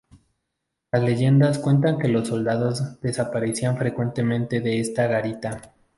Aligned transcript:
Las 0.91 1.03
leyendas 1.03 1.59
cuentan 1.59 1.99
que 1.99 2.07
los 2.07 2.27
soldados 2.29 2.99
desaparecían 3.01 3.77
frecuentemente 3.77 4.59
de 4.59 4.79
esta 4.79 5.05
garita. 5.05 5.75